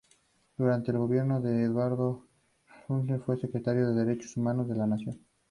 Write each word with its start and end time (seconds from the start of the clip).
Durante 0.57 0.89
el 0.89 0.97
gobierno 0.97 1.41
de 1.41 1.61
Eduardo 1.61 2.25
Duhalde 2.87 3.19
fue 3.19 3.37
Secretario 3.37 3.87
de 3.87 4.03
Derechos 4.03 4.35
Humanos 4.35 4.67
de 4.67 4.75
la 4.75 4.87
Nación. 4.87 5.19